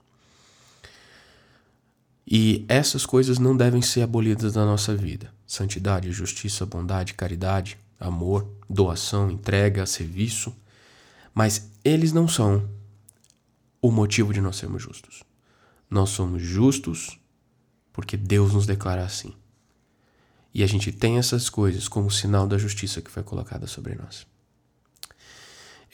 E 2.27 2.65
essas 2.69 3.05
coisas 3.05 3.39
não 3.39 3.57
devem 3.57 3.83
ser 3.83 4.03
abolidas 4.03 4.55
da 4.55 4.65
nossa 4.65 4.95
vida. 4.95 5.33
Santidade, 5.47 6.11
justiça, 6.11 6.65
bondade, 6.65 7.15
caridade, 7.15 7.79
amor, 8.01 8.49
doação, 8.69 9.31
entrega, 9.31 9.85
serviço. 9.85 10.55
Mas 11.35 11.71
eles 11.85 12.13
não 12.13 12.27
são 12.27 12.69
o 13.81 13.91
motivo 13.91 14.33
de 14.33 14.41
nós 14.41 14.57
sermos 14.57 14.83
justos. 14.83 15.23
Nós 15.91 16.11
somos 16.11 16.43
justos 16.43 17.19
porque 17.93 18.17
Deus 18.17 18.53
nos 18.55 18.67
declara 18.67 19.05
assim. 19.05 19.33
E 20.53 20.63
a 20.63 20.67
gente 20.67 20.91
tem 20.91 21.19
essas 21.19 21.51
coisas 21.51 21.89
como 21.89 22.11
sinal 22.11 22.47
da 22.47 22.57
justiça 22.57 23.03
que 23.03 23.11
foi 23.11 23.23
colocada 23.23 23.67
sobre 23.67 23.95
nós. 23.95 24.27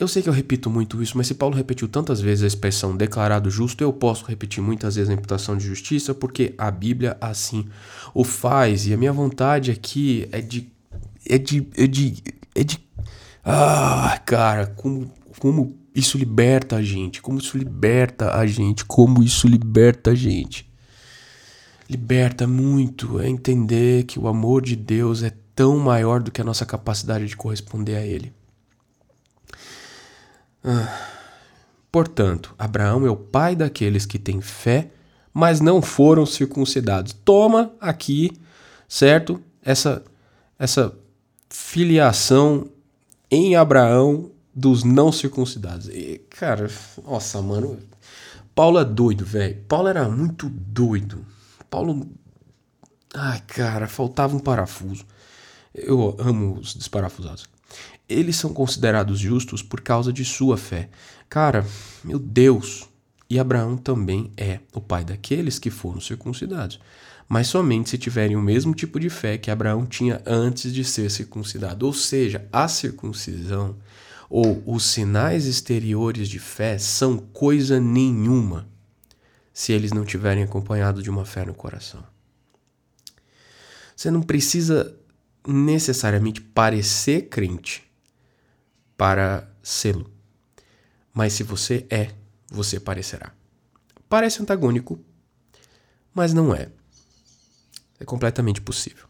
Eu 0.00 0.08
sei 0.08 0.22
que 0.22 0.30
eu 0.30 0.32
repito 0.32 0.70
muito 0.70 1.02
isso, 1.02 1.18
mas 1.18 1.26
se 1.26 1.34
Paulo 1.34 1.54
repetiu 1.54 1.86
tantas 1.86 2.22
vezes 2.22 2.42
a 2.42 2.46
expressão 2.46 2.96
declarado 2.96 3.50
justo, 3.50 3.84
eu 3.84 3.92
posso 3.92 4.24
repetir 4.24 4.62
muitas 4.62 4.96
vezes 4.96 5.10
a 5.10 5.12
imputação 5.12 5.58
de 5.58 5.66
justiça, 5.66 6.14
porque 6.14 6.54
a 6.56 6.70
Bíblia 6.70 7.18
assim 7.20 7.68
o 8.14 8.24
faz. 8.24 8.86
E 8.86 8.94
a 8.94 8.96
minha 8.96 9.12
vontade 9.12 9.70
aqui 9.70 10.26
é 10.32 10.40
de. 10.40 10.72
É 11.28 11.36
de. 11.36 11.68
É 11.76 11.86
de. 11.86 12.22
É 12.54 12.64
de 12.64 12.80
ah, 13.44 14.20
cara, 14.24 14.68
como, 14.68 15.12
como 15.38 15.76
isso 15.94 16.16
liberta 16.16 16.76
a 16.76 16.82
gente, 16.82 17.20
como 17.20 17.38
isso 17.38 17.58
liberta 17.58 18.34
a 18.34 18.46
gente, 18.46 18.84
como 18.86 19.22
isso 19.22 19.46
liberta 19.46 20.12
a 20.12 20.14
gente. 20.14 20.66
Liberta 21.88 22.46
muito 22.46 23.20
é 23.20 23.28
entender 23.28 24.04
que 24.04 24.18
o 24.18 24.28
amor 24.28 24.62
de 24.62 24.76
Deus 24.76 25.22
é 25.22 25.32
tão 25.54 25.78
maior 25.78 26.22
do 26.22 26.30
que 26.30 26.40
a 26.40 26.44
nossa 26.44 26.64
capacidade 26.64 27.26
de 27.26 27.36
corresponder 27.36 27.96
a 27.96 28.06
Ele. 28.06 28.32
Portanto, 31.90 32.54
Abraão 32.58 33.06
é 33.06 33.10
o 33.10 33.16
pai 33.16 33.56
daqueles 33.56 34.06
que 34.06 34.18
têm 34.18 34.40
fé, 34.40 34.90
mas 35.32 35.60
não 35.60 35.82
foram 35.82 36.24
circuncidados. 36.24 37.12
Toma 37.24 37.72
aqui, 37.80 38.32
certo? 38.88 39.42
Essa 39.62 40.04
essa 40.58 40.94
filiação 41.48 42.68
em 43.30 43.56
Abraão 43.56 44.30
dos 44.54 44.84
não 44.84 45.10
circuncidados. 45.10 45.88
E, 45.88 46.18
cara, 46.28 46.70
nossa, 47.02 47.40
mano. 47.40 47.78
Paulo 48.54 48.78
é 48.78 48.84
doido, 48.84 49.24
velho. 49.24 49.56
Paulo 49.66 49.88
era 49.88 50.06
muito 50.08 50.50
doido. 50.50 51.24
Paulo. 51.70 52.06
Ai, 53.14 53.40
cara, 53.46 53.88
faltava 53.88 54.36
um 54.36 54.40
parafuso. 54.40 55.06
Eu 55.74 56.14
amo 56.18 56.58
os 56.58 56.74
desparafusados 56.74 57.48
eles 58.10 58.36
são 58.36 58.52
considerados 58.52 59.20
justos 59.20 59.62
por 59.62 59.80
causa 59.80 60.12
de 60.12 60.24
sua 60.24 60.56
fé. 60.56 60.90
Cara, 61.28 61.64
meu 62.02 62.18
Deus! 62.18 62.88
E 63.28 63.38
Abraão 63.38 63.76
também 63.76 64.32
é 64.36 64.58
o 64.74 64.80
pai 64.80 65.04
daqueles 65.04 65.60
que 65.60 65.70
foram 65.70 66.00
circuncidados, 66.00 66.80
mas 67.28 67.46
somente 67.46 67.90
se 67.90 67.96
tiverem 67.96 68.36
o 68.36 68.42
mesmo 68.42 68.74
tipo 68.74 68.98
de 68.98 69.08
fé 69.08 69.38
que 69.38 69.52
Abraão 69.52 69.86
tinha 69.86 70.20
antes 70.26 70.74
de 70.74 70.82
ser 70.82 71.08
circuncidado. 71.08 71.86
Ou 71.86 71.92
seja, 71.92 72.48
a 72.52 72.66
circuncisão 72.66 73.76
ou 74.28 74.60
os 74.66 74.82
sinais 74.84 75.46
exteriores 75.46 76.28
de 76.28 76.40
fé 76.40 76.76
são 76.76 77.18
coisa 77.18 77.78
nenhuma 77.78 78.68
se 79.52 79.72
eles 79.72 79.92
não 79.92 80.04
tiverem 80.04 80.42
acompanhado 80.42 81.00
de 81.00 81.10
uma 81.10 81.24
fé 81.24 81.44
no 81.44 81.54
coração. 81.54 82.02
Você 83.94 84.10
não 84.10 84.22
precisa 84.22 84.96
necessariamente 85.46 86.40
parecer 86.40 87.28
crente 87.28 87.89
para 89.00 89.50
sê-lo. 89.62 90.10
Mas 91.10 91.32
se 91.32 91.42
você 91.42 91.86
é, 91.88 92.10
você 92.50 92.78
parecerá. 92.78 93.32
Parece 94.10 94.42
antagônico, 94.42 95.00
mas 96.12 96.34
não 96.34 96.54
é. 96.54 96.68
É 97.98 98.04
completamente 98.04 98.60
possível. 98.60 99.06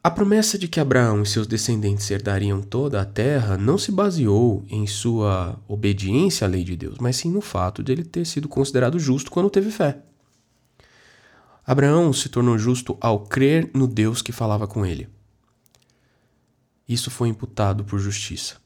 A 0.00 0.08
promessa 0.08 0.56
de 0.56 0.68
que 0.68 0.78
Abraão 0.78 1.22
e 1.22 1.26
seus 1.26 1.48
descendentes 1.48 2.08
herdariam 2.12 2.62
toda 2.62 3.00
a 3.00 3.04
terra 3.04 3.58
não 3.58 3.76
se 3.76 3.90
baseou 3.90 4.64
em 4.68 4.86
sua 4.86 5.60
obediência 5.66 6.46
à 6.46 6.48
lei 6.48 6.62
de 6.62 6.76
Deus, 6.76 6.98
mas 7.00 7.16
sim 7.16 7.28
no 7.28 7.40
fato 7.40 7.82
de 7.82 7.90
ele 7.90 8.04
ter 8.04 8.24
sido 8.24 8.48
considerado 8.48 9.00
justo 9.00 9.32
quando 9.32 9.50
teve 9.50 9.72
fé. 9.72 9.98
Abraão 11.66 12.12
se 12.12 12.28
tornou 12.28 12.56
justo 12.56 12.96
ao 13.00 13.26
crer 13.26 13.68
no 13.74 13.88
Deus 13.88 14.22
que 14.22 14.30
falava 14.30 14.68
com 14.68 14.86
ele. 14.86 15.12
Isso 16.88 17.10
foi 17.10 17.28
imputado 17.28 17.84
por 17.84 17.98
justiça. 17.98 18.56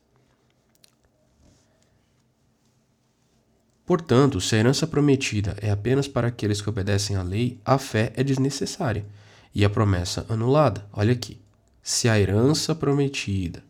Portanto, 3.89 4.39
se 4.41 4.55
a 4.55 4.59
herança 4.59 4.87
prometida 4.87 5.57
é 5.63 5.71
apenas 5.71 6.07
para 6.07 6.29
aqueles 6.29 6.61
que 6.61 6.69
obedecem 6.69 7.17
à 7.17 7.23
lei, 7.23 7.59
a 7.65 7.79
fé 7.79 8.13
é 8.17 8.23
desnecessária 8.23 9.07
e 9.55 9.65
a 9.65 9.71
promessa 9.71 10.27
anulada. 10.29 10.87
Olha 10.93 11.13
aqui. 11.13 11.41
Se 11.83 12.07
a 12.07 12.21
herança 12.21 12.75
prometida 12.75 13.65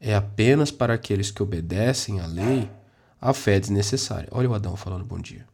é 0.00 0.14
apenas 0.14 0.70
para 0.70 0.94
aqueles 0.94 1.32
que 1.32 1.42
obedecem 1.42 2.20
à 2.20 2.26
lei, 2.26 2.70
a 3.20 3.32
fé 3.32 3.56
é 3.56 3.60
desnecessária. 3.60 4.28
Olha 4.30 4.48
o 4.48 4.54
Adão 4.54 4.76
falando 4.76 5.04
bom 5.04 5.18
dia. 5.18 5.44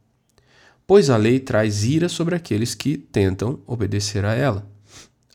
Pois 0.86 1.08
a 1.08 1.16
lei 1.16 1.40
traz 1.40 1.82
ira 1.82 2.10
sobre 2.10 2.34
aqueles 2.34 2.74
que 2.74 2.98
tentam 2.98 3.58
obedecer 3.66 4.24
a 4.26 4.34
ela. 4.34 4.66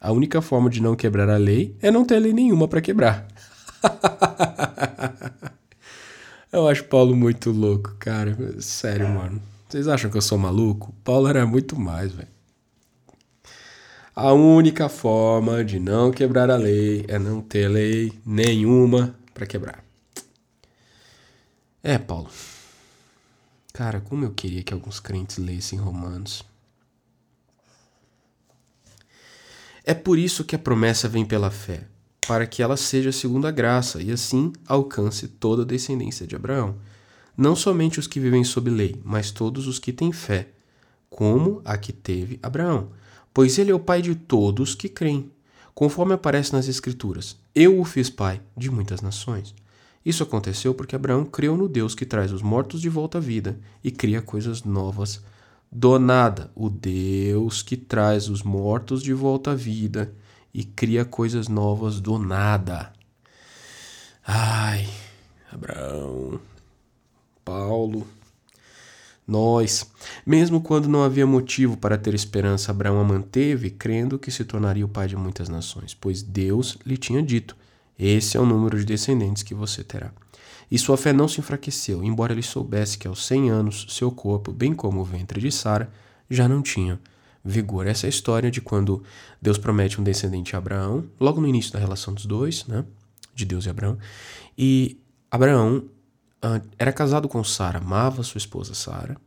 A 0.02 0.12
única 0.12 0.42
forma 0.42 0.70
de 0.70 0.82
não 0.82 0.96
quebrar 0.96 1.30
a 1.30 1.38
lei 1.38 1.76
é 1.82 1.92
não 1.92 2.06
ter 2.06 2.20
lei 2.20 2.32
nenhuma 2.32 2.68
para 2.68 2.82
quebrar. 2.82 3.28
eu 6.52 6.68
acho 6.68 6.86
Paulo 6.86 7.16
muito 7.16 7.52
louco, 7.52 7.96
cara. 8.00 8.38
Sério, 8.62 9.10
mano. 9.10 9.42
Vocês 9.68 9.88
acham 9.88 10.10
que 10.10 10.18
eu 10.18 10.22
sou 10.22 10.38
maluco? 10.38 10.94
Paulo 11.04 11.28
era 11.28 11.46
muito 11.46 11.78
mais, 11.78 12.12
velho. 12.12 12.28
A 14.16 14.34
única 14.34 14.90
forma 14.90 15.64
de 15.64 15.80
não 15.80 16.12
quebrar 16.12 16.50
a 16.50 16.58
lei 16.58 17.06
é 17.08 17.20
não 17.20 17.42
ter 17.42 17.68
lei 17.68 18.12
nenhuma 18.26 19.16
para 19.34 19.46
quebrar. 19.46 19.84
É, 21.84 21.98
Paulo. 21.98 22.30
Cara, 23.72 24.02
como 24.02 24.26
eu 24.26 24.32
queria 24.32 24.64
que 24.64 24.74
alguns 24.74 25.00
crentes 25.00 25.38
lessem 25.38 25.80
Romanos. 25.80 26.44
É 29.84 29.94
por 29.94 30.18
isso 30.18 30.44
que 30.44 30.56
a 30.56 30.60
promessa 30.60 31.08
vem 31.08 31.26
pela 31.26 31.50
fé, 31.50 31.88
para 32.28 32.46
que 32.46 32.62
ela 32.62 32.78
seja 32.78 33.12
segundo 33.12 33.48
a 33.48 33.52
graça 33.52 34.02
e 34.02 34.12
assim 34.12 34.54
alcance 34.68 35.28
toda 35.28 35.64
a 35.64 35.66
descendência 35.66 36.28
de 36.28 36.36
Abraão. 36.36 36.76
Não 37.36 37.56
somente 37.56 38.00
os 38.00 38.08
que 38.08 38.20
vivem 38.20 38.44
sob 38.44 38.70
lei, 38.70 39.00
mas 39.04 39.32
todos 39.32 39.68
os 39.68 39.80
que 39.80 39.94
têm 39.94 40.12
fé, 40.12 40.50
como 41.10 41.62
a 41.64 41.78
que 41.78 41.94
teve 41.94 42.40
Abraão, 42.44 42.90
pois 43.34 43.58
ele 43.58 43.72
é 43.72 43.74
o 43.74 43.80
pai 43.80 44.02
de 44.02 44.16
todos 44.16 44.76
que 44.76 44.90
creem. 44.90 45.32
conforme 45.74 46.14
aparece 46.14 46.52
nas 46.52 46.68
Escrituras: 46.68 47.38
Eu 47.56 47.80
o 47.80 47.86
fiz 47.86 48.10
pai 48.10 48.42
de 48.58 48.70
muitas 48.70 49.02
nações. 49.02 49.56
Isso 50.06 50.24
aconteceu 50.24 50.74
porque 50.74 50.96
Abraão 50.96 51.24
creu 51.24 51.56
no 51.56 51.70
Deus 51.70 51.96
que 51.96 52.06
traz 52.06 52.32
os 52.32 52.42
mortos 52.42 52.82
de 52.82 52.90
volta 52.90 53.18
à 53.18 53.22
vida 53.22 53.58
e 53.84 53.90
cria 53.92 54.22
coisas 54.22 54.64
novas 54.64 55.22
do 55.72 56.00
nada. 56.00 56.52
O 56.56 56.70
Deus 56.70 57.62
que 57.62 57.78
traz 57.78 58.30
os 58.30 58.44
mortos 58.44 59.02
de 59.04 59.14
volta 59.14 59.52
à 59.52 59.56
vida 59.56 60.14
e 60.54 60.64
cria 60.64 61.06
coisas 61.06 61.48
novas 61.48 62.00
do 62.00 62.18
nada. 62.18 62.92
Ai, 64.26 64.88
Abraão, 65.52 66.40
Paulo, 67.44 68.08
nós. 69.26 69.90
Mesmo 70.26 70.62
quando 70.62 70.88
não 70.88 71.04
havia 71.04 71.26
motivo 71.26 71.78
para 71.78 71.98
ter 71.98 72.14
esperança, 72.14 72.72
Abraão 72.72 73.00
a 73.00 73.04
manteve, 73.04 73.70
crendo 73.70 74.20
que 74.20 74.32
se 74.32 74.44
tornaria 74.44 74.86
o 74.86 74.90
pai 74.90 75.08
de 75.08 75.16
muitas 75.16 75.50
nações, 75.50 75.94
pois 75.94 76.22
Deus 76.22 76.78
lhe 76.86 76.98
tinha 76.98 77.22
dito: 77.22 77.56
Esse 77.98 78.38
é 78.38 78.40
o 78.40 78.46
número 78.46 78.78
de 78.78 78.86
descendentes 78.86 79.44
que 79.44 79.54
você 79.54 79.84
terá. 79.84 80.12
E 80.72 80.78
sua 80.78 80.98
fé 80.98 81.12
não 81.12 81.28
se 81.28 81.40
enfraqueceu, 81.40 82.04
embora 82.04 82.34
ele 82.34 82.44
soubesse 82.44 82.98
que 82.98 83.08
aos 83.08 83.26
cem 83.26 83.50
anos 83.50 83.88
seu 83.90 84.12
corpo, 84.12 84.52
bem 84.52 84.74
como 84.74 85.02
o 85.02 85.04
ventre 85.04 85.42
de 85.42 85.52
Sara, 85.52 85.92
já 86.30 86.48
não 86.48 86.62
tinha 86.62 87.00
vigor. 87.44 87.88
Essa 87.88 88.06
é 88.06 88.08
a 88.08 88.10
história 88.10 88.52
de 88.52 88.62
quando 88.62 89.04
Deus 89.42 89.58
promete 89.58 90.00
um 90.00 90.04
descendente 90.04 90.56
a 90.56 90.60
Abraão, 90.60 91.06
logo 91.20 91.42
no 91.42 91.48
início 91.48 91.74
da 91.74 91.80
relação 91.80 92.14
dos 92.14 92.26
dois, 92.26 92.66
né? 92.68 92.86
De 93.34 93.46
Deus 93.46 93.66
e 93.66 93.70
Abraão. 93.70 93.98
E 94.58 94.98
Abraão 95.32 95.86
uh, 96.44 96.62
era 96.78 96.92
casado 96.92 97.28
com 97.28 97.44
Sara, 97.44 97.80
amava 97.80 98.22
sua 98.24 98.38
esposa 98.38 98.74
Sara, 98.74 99.18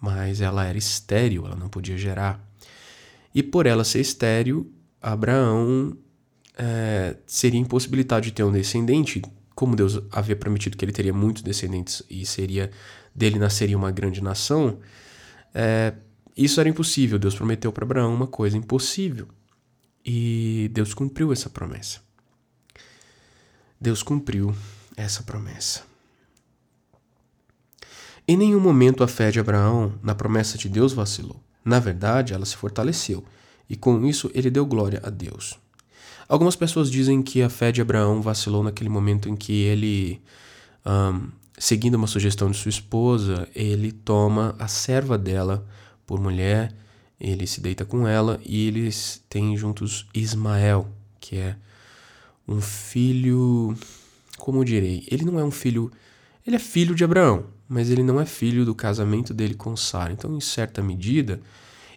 mas 0.00 0.40
ela 0.40 0.64
era 0.64 0.78
estéril, 0.78 1.46
ela 1.46 1.56
não 1.56 1.68
podia 1.68 1.96
gerar. 1.96 2.40
E 3.34 3.42
por 3.42 3.66
ela 3.66 3.82
ser 3.82 4.00
estéril, 4.00 4.70
Abraão 5.00 5.96
é, 6.56 7.16
seria 7.26 7.60
impossibilitado 7.60 8.22
de 8.22 8.32
ter 8.32 8.44
um 8.44 8.52
descendente, 8.52 9.22
como 9.54 9.76
Deus 9.76 10.00
havia 10.10 10.36
prometido 10.36 10.76
que 10.76 10.84
ele 10.84 10.92
teria 10.92 11.12
muitos 11.12 11.42
descendentes 11.42 12.02
e 12.08 12.24
seria 12.24 12.70
dele 13.14 13.38
nasceria 13.38 13.76
uma 13.76 13.90
grande 13.90 14.22
nação, 14.22 14.78
é, 15.54 15.94
isso 16.36 16.60
era 16.60 16.68
impossível. 16.68 17.18
Deus 17.18 17.34
prometeu 17.34 17.72
para 17.72 17.84
Abraão 17.84 18.14
uma 18.14 18.26
coisa 18.26 18.56
impossível. 18.56 19.28
E 20.04 20.70
Deus 20.72 20.94
cumpriu 20.94 21.32
essa 21.32 21.48
promessa. 21.48 22.00
Deus 23.80 24.02
cumpriu 24.02 24.54
essa 24.96 25.22
promessa. 25.22 25.82
Em 28.26 28.36
nenhum 28.36 28.60
momento 28.60 29.02
a 29.02 29.08
fé 29.08 29.30
de 29.30 29.40
Abraão 29.40 29.98
na 30.02 30.14
promessa 30.14 30.56
de 30.56 30.68
Deus 30.68 30.92
vacilou. 30.92 31.42
Na 31.64 31.78
verdade, 31.78 32.32
ela 32.32 32.44
se 32.44 32.56
fortaleceu, 32.56 33.24
e 33.68 33.76
com 33.76 34.04
isso 34.06 34.30
ele 34.34 34.50
deu 34.50 34.64
glória 34.66 35.00
a 35.04 35.10
Deus. 35.10 35.58
Algumas 36.32 36.56
pessoas 36.56 36.90
dizem 36.90 37.20
que 37.20 37.42
a 37.42 37.50
fé 37.50 37.70
de 37.70 37.82
Abraão 37.82 38.22
vacilou 38.22 38.62
naquele 38.62 38.88
momento 38.88 39.28
em 39.28 39.36
que 39.36 39.52
ele, 39.64 40.18
um, 40.82 41.28
seguindo 41.58 41.96
uma 41.96 42.06
sugestão 42.06 42.50
de 42.50 42.56
sua 42.56 42.70
esposa, 42.70 43.46
ele 43.54 43.92
toma 43.92 44.56
a 44.58 44.66
serva 44.66 45.18
dela 45.18 45.62
por 46.06 46.18
mulher, 46.18 46.74
ele 47.20 47.46
se 47.46 47.60
deita 47.60 47.84
com 47.84 48.08
ela 48.08 48.40
e 48.46 48.66
eles 48.66 49.22
têm 49.28 49.54
juntos 49.58 50.06
Ismael, 50.14 50.88
que 51.20 51.36
é 51.36 51.54
um 52.48 52.62
filho, 52.62 53.76
como 54.38 54.64
direi, 54.64 55.06
ele 55.10 55.26
não 55.26 55.38
é 55.38 55.44
um 55.44 55.50
filho, 55.50 55.92
ele 56.46 56.56
é 56.56 56.58
filho 56.58 56.94
de 56.94 57.04
Abraão, 57.04 57.44
mas 57.68 57.90
ele 57.90 58.02
não 58.02 58.18
é 58.18 58.24
filho 58.24 58.64
do 58.64 58.74
casamento 58.74 59.34
dele 59.34 59.52
com 59.52 59.76
Sara. 59.76 60.14
Então, 60.14 60.34
em 60.34 60.40
certa 60.40 60.82
medida, 60.82 61.42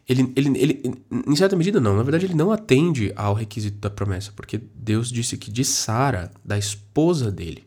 ele, 0.08 0.32
ele, 0.36 0.60
ele, 0.60 1.04
em 1.28 1.36
certa 1.36 1.56
medida 1.56 1.80
não, 1.80 1.96
na 1.96 2.04
verdade 2.04 2.26
ele 2.26 2.36
não 2.36 2.52
atende 2.52 3.12
ao 3.16 3.34
requisito 3.34 3.78
da 3.80 3.90
promessa, 3.90 4.32
porque 4.36 4.62
Deus 4.76 5.10
disse 5.10 5.38
que 5.38 5.52
de 5.52 5.66
Sara, 5.66 6.32
da 6.44 6.58
esposa 6.58 7.32
dele, 7.32 7.66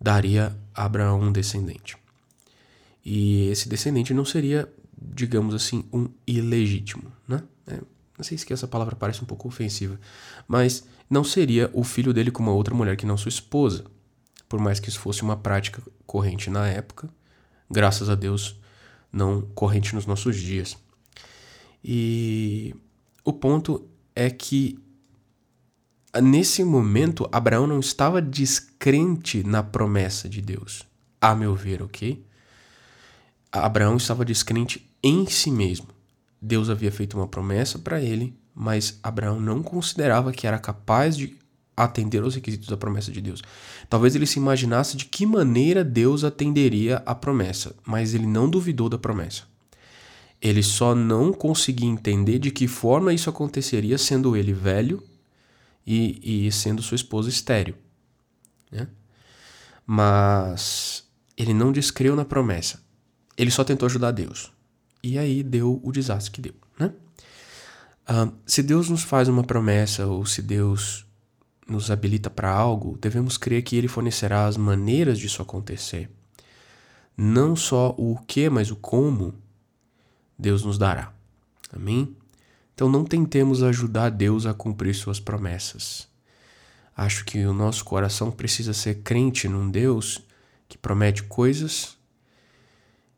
daria 0.00 0.56
a 0.74 0.84
Abraão 0.84 1.20
um 1.20 1.32
descendente. 1.32 1.96
E 3.04 3.48
esse 3.48 3.68
descendente 3.68 4.14
não 4.14 4.24
seria 4.24 4.68
digamos 5.00 5.54
assim, 5.54 5.84
um 5.92 6.08
ilegítimo, 6.26 7.10
né? 7.26 7.42
É, 7.66 7.80
não 8.18 8.24
sei 8.24 8.36
se 8.36 8.52
essa 8.52 8.68
palavra 8.68 8.94
parece 8.94 9.22
um 9.22 9.26
pouco 9.26 9.48
ofensiva, 9.48 9.98
mas 10.46 10.84
não 11.08 11.24
seria 11.24 11.70
o 11.72 11.82
filho 11.82 12.12
dele 12.12 12.30
com 12.30 12.42
uma 12.42 12.52
outra 12.52 12.74
mulher 12.74 12.96
que 12.96 13.06
não 13.06 13.16
sua 13.16 13.30
esposa, 13.30 13.84
por 14.48 14.60
mais 14.60 14.78
que 14.78 14.88
isso 14.88 15.00
fosse 15.00 15.22
uma 15.22 15.36
prática 15.36 15.82
corrente 16.06 16.50
na 16.50 16.68
época, 16.68 17.08
graças 17.70 18.10
a 18.10 18.14
Deus 18.14 18.56
não 19.10 19.40
corrente 19.54 19.94
nos 19.94 20.06
nossos 20.06 20.36
dias. 20.36 20.76
E 21.82 22.74
o 23.24 23.32
ponto 23.32 23.86
é 24.14 24.28
que 24.30 24.78
nesse 26.22 26.64
momento 26.64 27.28
Abraão 27.32 27.66
não 27.66 27.80
estava 27.80 28.20
descrente 28.20 29.42
na 29.44 29.62
promessa 29.62 30.28
de 30.28 30.40
Deus, 30.40 30.82
a 31.20 31.34
meu 31.34 31.54
ver, 31.54 31.82
ok? 31.82 32.24
Abraão 33.52 33.96
estava 33.96 34.24
descrente 34.24 34.88
em 35.02 35.26
si 35.26 35.50
mesmo. 35.50 35.88
Deus 36.40 36.70
havia 36.70 36.90
feito 36.90 37.16
uma 37.16 37.28
promessa 37.28 37.78
para 37.78 38.00
ele, 38.00 38.34
mas 38.54 38.98
Abraão 39.02 39.40
não 39.40 39.62
considerava 39.62 40.32
que 40.32 40.46
era 40.46 40.58
capaz 40.58 41.16
de 41.16 41.36
atender 41.76 42.22
aos 42.22 42.34
requisitos 42.34 42.68
da 42.68 42.76
promessa 42.76 43.10
de 43.10 43.20
Deus. 43.20 43.42
Talvez 43.88 44.14
ele 44.14 44.26
se 44.26 44.38
imaginasse 44.38 44.96
de 44.96 45.06
que 45.06 45.24
maneira 45.26 45.82
Deus 45.82 46.24
atenderia 46.24 47.02
a 47.06 47.14
promessa, 47.14 47.74
mas 47.86 48.14
ele 48.14 48.26
não 48.26 48.48
duvidou 48.48 48.88
da 48.88 48.98
promessa. 48.98 49.44
Ele 50.40 50.62
só 50.62 50.94
não 50.94 51.32
conseguia 51.32 51.88
entender 51.88 52.38
de 52.38 52.50
que 52.50 52.66
forma 52.66 53.12
isso 53.12 53.28
aconteceria 53.28 53.98
sendo 53.98 54.36
ele 54.36 54.52
velho 54.52 55.02
e, 55.86 56.46
e 56.46 56.52
sendo 56.52 56.82
sua 56.82 56.94
esposa 56.94 57.28
estéril. 57.28 57.74
Né? 58.70 58.88
Mas 59.86 61.04
ele 61.36 61.52
não 61.52 61.72
descreu 61.72 62.16
na 62.16 62.24
promessa. 62.24 62.82
Ele 63.36 63.50
só 63.50 63.64
tentou 63.64 63.86
ajudar 63.86 64.12
Deus. 64.12 64.52
E 65.02 65.18
aí 65.18 65.42
deu 65.42 65.80
o 65.82 65.92
desastre 65.92 66.30
que 66.30 66.40
deu, 66.42 66.54
né? 66.78 66.92
Uh, 68.08 68.32
se 68.44 68.62
Deus 68.62 68.90
nos 68.90 69.02
faz 69.02 69.28
uma 69.28 69.44
promessa 69.44 70.06
ou 70.06 70.26
se 70.26 70.42
Deus 70.42 71.06
nos 71.66 71.90
habilita 71.90 72.28
para 72.28 72.50
algo, 72.50 72.98
devemos 73.00 73.38
crer 73.38 73.62
que 73.62 73.76
Ele 73.76 73.88
fornecerá 73.88 74.46
as 74.46 74.56
maneiras 74.56 75.18
disso 75.18 75.40
acontecer. 75.40 76.10
Não 77.16 77.54
só 77.54 77.94
o 77.96 78.18
que, 78.26 78.50
mas 78.50 78.70
o 78.70 78.76
como 78.76 79.34
Deus 80.40 80.64
nos 80.64 80.78
dará. 80.78 81.12
Amém? 81.72 82.16
Então 82.74 82.88
não 82.88 83.04
tentemos 83.04 83.62
ajudar 83.62 84.10
Deus 84.10 84.46
a 84.46 84.54
cumprir 84.54 84.94
suas 84.94 85.20
promessas. 85.20 86.08
Acho 86.96 87.24
que 87.24 87.44
o 87.44 87.52
nosso 87.52 87.84
coração 87.84 88.30
precisa 88.30 88.72
ser 88.72 89.02
crente 89.02 89.48
num 89.48 89.70
Deus 89.70 90.22
que 90.68 90.78
promete 90.78 91.22
coisas 91.24 91.96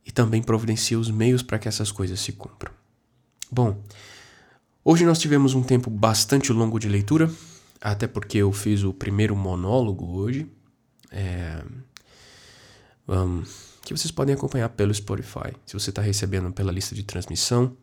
e 0.05 0.11
também 0.11 0.43
providencia 0.43 0.99
os 0.99 1.11
meios 1.11 1.43
para 1.43 1.59
que 1.59 1.69
essas 1.69 1.93
coisas 1.93 2.21
se 2.21 2.33
cumpram. 2.33 2.73
Bom, 3.51 3.83
hoje 4.85 5.05
nós 5.05 5.19
tivemos 5.19 5.55
um 5.55 5.63
tempo 5.63 5.91
bastante 5.91 6.53
longo 6.53 6.79
de 6.79 6.89
leitura, 6.89 7.31
até 7.81 8.07
porque 8.07 8.39
eu 8.39 8.53
fiz 8.53 8.83
o 8.83 8.93
primeiro 8.93 9.37
monólogo 9.37 10.17
hoje, 10.17 10.51
é, 11.11 11.63
que 13.85 13.97
vocês 13.97 14.11
podem 14.11 14.35
acompanhar 14.35 14.69
pelo 14.71 14.95
Spotify. 14.95 15.55
Se 15.67 15.75
você 15.75 15.91
está 15.91 16.01
recebendo 16.01 16.53
pela 16.53 16.73
lista 16.73 16.95
de 16.95 17.03
transmissão, 17.03 17.77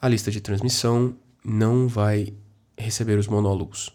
a 0.00 0.08
lista 0.08 0.30
de 0.30 0.40
transmissão 0.40 1.16
não 1.44 1.88
vai 1.88 2.34
receber 2.76 3.18
os 3.18 3.26
monólogos. 3.26 3.88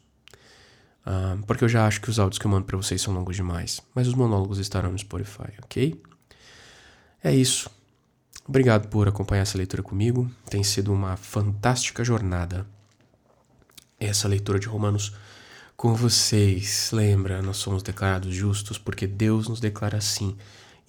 Uh, 1.06 1.42
porque 1.46 1.63
eu 1.63 1.70
já 1.70 1.88
acho 1.88 2.02
que 2.02 2.10
os 2.10 2.20
áudios 2.20 2.38
que 2.38 2.46
eu 2.46 2.52
mando 2.52 2.65
para 2.65 2.78
vocês 2.78 3.02
são 3.02 3.13
longos 3.13 3.36
demais. 3.36 3.82
Mas 3.96 4.08
os 4.08 4.13
monólogos 4.13 4.60
estarão 4.60 4.92
no 4.92 4.98
Spotify, 4.98 5.54
ok? 5.63 6.02
É 7.24 7.34
isso. 7.34 7.70
Obrigado 8.48 8.88
por 8.88 9.08
acompanhar 9.08 9.44
essa 9.44 9.58
leitura 9.58 9.84
comigo. 9.84 10.30
Tem 10.50 10.63
sido 10.63 10.92
uma 10.92 11.15
fantástica 11.15 12.04
jornada 12.04 12.65
essa 14.00 14.28
leitura 14.28 14.60
de 14.60 14.68
Romanos 14.68 15.13
com 15.76 15.94
vocês. 15.94 16.89
Lembra, 16.92 17.42
nós 17.42 17.58
somos 17.58 17.84
declarados 17.84 18.34
justos 18.34 18.78
porque 18.78 19.06
Deus 19.06 19.48
nos 19.48 19.60
declara 19.60 19.98
assim 19.98 20.36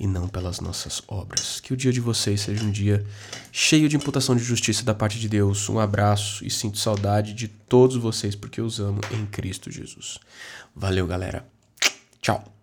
e 0.00 0.06
não 0.06 0.26
pelas 0.26 0.58
nossas 0.58 1.02
obras. 1.06 1.60
Que 1.60 1.74
o 1.74 1.76
dia 1.76 1.92
de 1.92 2.00
vocês 2.00 2.40
seja 2.40 2.64
um 2.64 2.70
dia 2.70 3.06
cheio 3.52 3.86
de 3.88 3.96
imputação 3.96 4.34
de 4.34 4.42
justiça 4.42 4.82
da 4.82 4.94
parte 4.94 5.20
de 5.20 5.28
Deus. 5.28 5.68
Um 5.68 5.78
abraço 5.78 6.44
e 6.44 6.50
sinto 6.50 6.78
saudade 6.78 7.34
de 7.34 7.46
todos 7.46 7.96
vocês 7.96 8.34
porque 8.34 8.60
eu 8.60 8.64
os 8.64 8.80
amo 8.80 9.00
em 9.12 9.26
Cristo 9.26 9.70
Jesus. 9.70 10.18
Valeu, 10.74 11.06
galera. 11.06 11.46
Tchau. 12.22 12.59